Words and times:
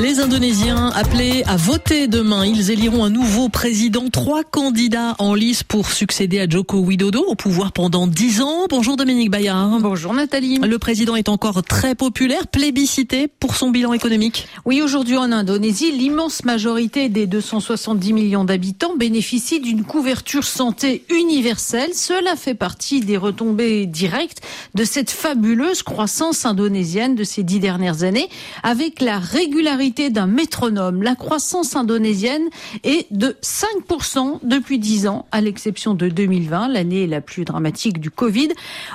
Les 0.00 0.18
Indonésiens 0.18 0.90
appelés 0.94 1.42
à 1.46 1.58
voter 1.58 2.08
demain, 2.08 2.46
ils 2.46 2.70
éliront 2.70 3.04
un 3.04 3.10
nouveau 3.10 3.50
président. 3.50 4.08
Trois 4.08 4.44
candidats 4.44 5.14
en 5.18 5.34
lice 5.34 5.62
pour 5.62 5.90
succéder 5.90 6.40
à 6.40 6.48
Joko 6.48 6.78
Widodo 6.78 7.22
au 7.22 7.34
pouvoir 7.34 7.72
pendant 7.72 8.06
dix 8.06 8.40
ans. 8.40 8.64
Bonjour 8.70 8.96
Dominique 8.96 9.30
Bayard. 9.30 9.78
Bonjour 9.82 10.14
Nathalie. 10.14 10.56
Le 10.56 10.78
président 10.78 11.16
est 11.16 11.28
encore 11.28 11.62
très 11.62 11.94
populaire, 11.94 12.46
plébiscité 12.46 13.28
pour 13.28 13.56
son 13.56 13.68
bilan 13.68 13.92
économique. 13.92 14.48
Oui, 14.64 14.80
aujourd'hui 14.80 15.18
en 15.18 15.32
Indonésie, 15.32 15.92
l'immense 15.92 16.46
majorité 16.46 17.10
des 17.10 17.26
270 17.26 18.14
millions 18.14 18.44
d'habitants 18.44 18.96
bénéficie 18.96 19.60
d'une 19.60 19.84
couverture 19.84 20.44
santé 20.44 21.04
universelle. 21.10 21.90
Cela 21.92 22.36
fait 22.36 22.54
partie 22.54 23.00
des 23.00 23.18
retombées 23.18 23.84
directes 23.84 24.40
de 24.74 24.84
cette 24.84 25.10
fabuleuse 25.10 25.82
croissance 25.82 26.46
indonésienne 26.46 27.16
de 27.16 27.24
ces 27.24 27.42
dix 27.42 27.60
dernières 27.60 28.02
années 28.02 28.30
avec 28.62 29.02
la 29.02 29.18
régularité 29.18 29.89
d'un 29.90 30.26
métronome. 30.26 31.02
La 31.02 31.14
croissance 31.14 31.74
indonésienne 31.74 32.48
est 32.84 33.06
de 33.10 33.36
5% 33.42 34.38
depuis 34.42 34.78
10 34.78 35.08
ans, 35.08 35.26
à 35.32 35.40
l'exception 35.40 35.94
de 35.94 36.08
2020, 36.08 36.68
l'année 36.68 37.06
la 37.06 37.20
plus 37.20 37.44
dramatique 37.44 37.98
du 37.98 38.10
Covid. 38.10 38.48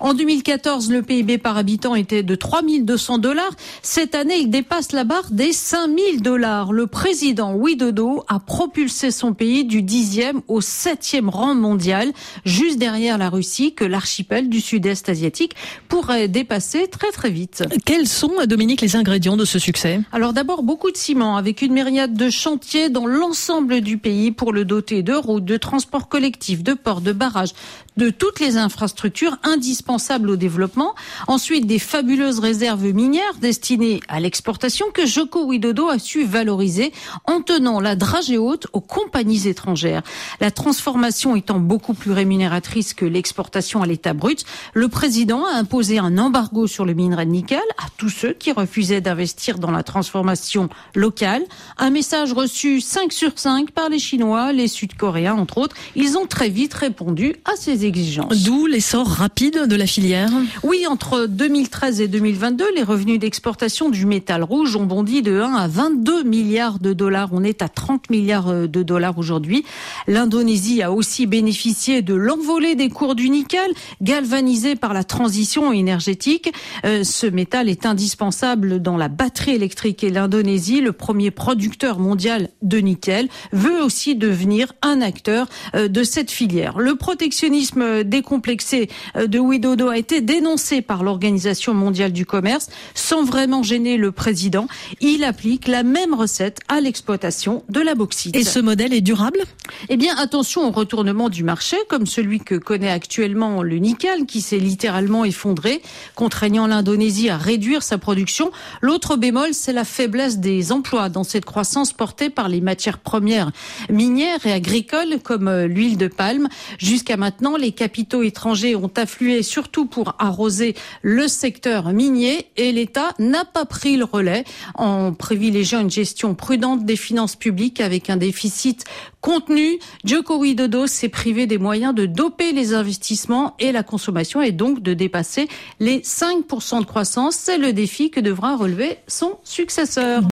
En 0.00 0.14
2014, 0.14 0.90
le 0.90 1.02
PIB 1.02 1.38
par 1.38 1.56
habitant 1.56 1.94
était 1.94 2.22
de 2.22 2.34
3200 2.34 3.18
dollars. 3.18 3.52
Cette 3.82 4.14
année, 4.14 4.38
il 4.38 4.50
dépasse 4.50 4.92
la 4.92 5.04
barre 5.04 5.30
des 5.30 5.52
5000 5.52 6.22
dollars. 6.22 6.72
Le 6.72 6.86
président 6.86 7.54
Widodo 7.54 8.24
a 8.28 8.38
propulsé 8.38 9.10
son 9.10 9.32
pays 9.32 9.64
du 9.64 9.82
10e 9.82 10.40
au 10.48 10.60
7e 10.60 11.28
rang 11.28 11.54
mondial, 11.54 12.12
juste 12.44 12.78
derrière 12.78 13.18
la 13.18 13.30
Russie, 13.30 13.72
que 13.74 13.84
l'archipel 13.84 14.48
du 14.48 14.60
sud-est 14.60 15.08
asiatique 15.08 15.54
pourrait 15.88 16.28
dépasser 16.28 16.88
très 16.88 17.10
très 17.10 17.30
vite. 17.30 17.64
Quels 17.86 18.06
sont, 18.06 18.32
Dominique, 18.46 18.80
les 18.80 18.96
ingrédients 18.96 19.36
de 19.36 19.44
ce 19.44 19.58
succès? 19.58 20.00
Alors 20.12 20.32
d'abord, 20.32 20.62
beaucoup 20.62 20.81
de 20.90 20.96
ciment 20.96 21.36
avec 21.36 21.62
une 21.62 21.72
myriade 21.72 22.14
de 22.14 22.30
chantiers 22.30 22.90
dans 22.90 23.06
l'ensemble 23.06 23.80
du 23.80 23.98
pays 23.98 24.32
pour 24.32 24.52
le 24.52 24.64
doter 24.64 25.02
de 25.02 25.14
routes, 25.14 25.44
de 25.44 25.56
transports 25.56 26.08
collectifs, 26.08 26.62
de 26.62 26.74
ports, 26.74 27.00
de 27.00 27.12
barrages, 27.12 27.52
de 27.96 28.10
toutes 28.10 28.40
les 28.40 28.56
infrastructures 28.56 29.38
indispensables 29.42 30.30
au 30.30 30.36
développement. 30.36 30.94
Ensuite, 31.26 31.66
des 31.66 31.78
fabuleuses 31.78 32.38
réserves 32.38 32.92
minières 32.92 33.34
destinées 33.40 34.00
à 34.08 34.20
l'exportation 34.20 34.86
que 34.92 35.06
Joko 35.06 35.44
Widodo 35.44 35.88
a 35.88 35.98
su 35.98 36.24
valoriser 36.24 36.92
en 37.24 37.42
tenant 37.42 37.80
la 37.80 37.96
dragée 37.96 38.38
haute 38.38 38.66
aux 38.72 38.80
compagnies 38.80 39.48
étrangères. 39.48 40.02
La 40.40 40.50
transformation 40.50 41.36
étant 41.36 41.58
beaucoup 41.58 41.94
plus 41.94 42.12
rémunératrice 42.12 42.94
que 42.94 43.04
l'exportation 43.04 43.82
à 43.82 43.86
l'état 43.86 44.14
brut, 44.14 44.44
le 44.74 44.88
président 44.88 45.44
a 45.44 45.52
imposé 45.52 45.98
un 45.98 46.18
embargo 46.18 46.66
sur 46.66 46.84
le 46.84 46.94
minerai 46.94 47.26
nickel 47.26 47.60
à 47.78 47.86
tous 47.96 48.08
ceux 48.08 48.32
qui 48.32 48.52
refusaient 48.52 49.00
d'investir 49.00 49.58
dans 49.58 49.70
la 49.70 49.82
transformation 49.82 50.68
locale. 50.94 51.42
Un 51.78 51.90
message 51.90 52.32
reçu 52.32 52.80
5 52.80 53.12
sur 53.12 53.38
5 53.38 53.70
par 53.70 53.88
les 53.88 53.98
Chinois, 53.98 54.52
les 54.52 54.68
Sud-Coréens, 54.68 55.34
entre 55.34 55.58
autres. 55.58 55.76
Ils 55.94 56.16
ont 56.16 56.26
très 56.26 56.48
vite 56.48 56.74
répondu 56.74 57.36
à 57.44 57.56
ces 57.56 57.81
exigences. 57.84 58.42
D'où 58.42 58.66
l'essor 58.66 59.06
rapide 59.06 59.66
de 59.66 59.76
la 59.76 59.86
filière 59.86 60.30
Oui, 60.62 60.86
entre 60.88 61.26
2013 61.26 62.00
et 62.00 62.08
2022, 62.08 62.64
les 62.74 62.82
revenus 62.82 63.18
d'exportation 63.18 63.90
du 63.90 64.06
métal 64.06 64.42
rouge 64.42 64.76
ont 64.76 64.84
bondi 64.84 65.22
de 65.22 65.40
1 65.40 65.54
à 65.54 65.68
22 65.68 66.22
milliards 66.24 66.78
de 66.78 66.92
dollars. 66.92 67.30
On 67.32 67.44
est 67.44 67.62
à 67.62 67.68
30 67.68 68.10
milliards 68.10 68.48
euh, 68.48 68.66
de 68.66 68.82
dollars 68.82 69.18
aujourd'hui. 69.18 69.64
L'Indonésie 70.06 70.82
a 70.82 70.92
aussi 70.92 71.26
bénéficié 71.26 72.02
de 72.02 72.14
l'envolée 72.14 72.74
des 72.74 72.88
cours 72.88 73.14
du 73.14 73.30
nickel, 73.30 73.70
galvanisé 74.00 74.76
par 74.76 74.92
la 74.94 75.04
transition 75.04 75.72
énergétique. 75.72 76.52
Euh, 76.84 77.04
ce 77.04 77.26
métal 77.26 77.68
est 77.68 77.86
indispensable 77.86 78.80
dans 78.80 78.96
la 78.96 79.08
batterie 79.08 79.52
électrique 79.52 80.04
et 80.04 80.10
l'Indonésie 80.10 80.80
le 80.80 80.92
premier 80.92 81.30
producteur 81.30 81.98
mondial 81.98 82.48
de 82.62 82.78
nickel, 82.78 83.28
veut 83.52 83.82
aussi 83.82 84.14
devenir 84.14 84.72
un 84.82 85.00
acteur 85.00 85.48
euh, 85.74 85.88
de 85.88 86.02
cette 86.02 86.30
filière. 86.30 86.78
Le 86.78 86.96
protectionnisme 86.96 87.71
décomplexé 88.04 88.88
euh, 89.16 89.26
de 89.26 89.38
Widodo 89.38 89.88
a 89.88 89.98
été 89.98 90.20
dénoncé 90.20 90.82
par 90.82 91.02
l'Organisation 91.02 91.74
mondiale 91.74 92.12
du 92.12 92.26
commerce 92.26 92.68
sans 92.94 93.24
vraiment 93.24 93.62
gêner 93.62 93.96
le 93.96 94.12
président. 94.12 94.66
Il 95.00 95.24
applique 95.24 95.68
la 95.68 95.82
même 95.82 96.14
recette 96.14 96.60
à 96.68 96.80
l'exploitation 96.80 97.64
de 97.68 97.80
la 97.80 97.94
bauxite. 97.94 98.36
Et 98.36 98.44
ce 98.44 98.58
modèle 98.58 98.92
est 98.92 99.00
durable? 99.00 99.40
Eh 99.88 99.96
bien, 99.96 100.14
attention 100.16 100.66
au 100.66 100.70
retournement 100.70 101.28
du 101.28 101.44
marché, 101.44 101.76
comme 101.88 102.06
celui 102.06 102.40
que 102.40 102.54
connaît 102.54 102.90
actuellement 102.90 103.62
le 103.62 103.76
nickel, 103.76 104.26
qui 104.26 104.40
s'est 104.40 104.58
littéralement 104.58 105.24
effondré, 105.24 105.82
contraignant 106.14 106.66
l'Indonésie 106.66 107.30
à 107.30 107.36
réduire 107.36 107.82
sa 107.82 107.98
production. 107.98 108.50
L'autre 108.80 109.16
bémol, 109.16 109.48
c'est 109.52 109.72
la 109.72 109.84
faiblesse 109.84 110.38
des 110.38 110.72
emplois 110.72 111.08
dans 111.08 111.24
cette 111.24 111.44
croissance 111.44 111.92
portée 111.92 112.30
par 112.30 112.48
les 112.48 112.60
matières 112.60 112.98
premières 112.98 113.50
minières 113.90 114.44
et 114.46 114.52
agricoles 114.52 115.20
comme 115.22 115.48
euh, 115.48 115.66
l'huile 115.66 115.96
de 115.96 116.08
palme. 116.08 116.48
Jusqu'à 116.78 117.16
maintenant, 117.16 117.56
les 117.62 117.72
capitaux 117.72 118.22
étrangers 118.22 118.76
ont 118.76 118.90
afflué 118.96 119.42
surtout 119.42 119.86
pour 119.86 120.14
arroser 120.18 120.74
le 121.00 121.28
secteur 121.28 121.92
minier 121.92 122.48
et 122.56 122.72
l'État 122.72 123.14
n'a 123.18 123.44
pas 123.44 123.64
pris 123.64 123.96
le 123.96 124.04
relais 124.04 124.44
en 124.74 125.14
privilégiant 125.14 125.80
une 125.80 125.90
gestion 125.90 126.34
prudente 126.34 126.84
des 126.84 126.96
finances 126.96 127.36
publiques 127.36 127.80
avec 127.80 128.10
un 128.10 128.16
déficit 128.18 128.84
contenu. 129.20 129.78
Joko 130.04 130.38
Widodo 130.38 130.86
s'est 130.86 131.08
privé 131.08 131.46
des 131.46 131.58
moyens 131.58 131.94
de 131.94 132.04
doper 132.04 132.52
les 132.52 132.74
investissements 132.74 133.54
et 133.58 133.72
la 133.72 133.82
consommation 133.82 134.42
et 134.42 134.52
donc 134.52 134.82
de 134.82 134.92
dépasser 134.92 135.48
les 135.80 136.00
5% 136.00 136.80
de 136.80 136.84
croissance. 136.84 137.36
C'est 137.36 137.58
le 137.58 137.72
défi 137.72 138.10
que 138.10 138.20
devra 138.20 138.56
relever 138.56 138.98
son 139.06 139.38
successeur. 139.44 140.20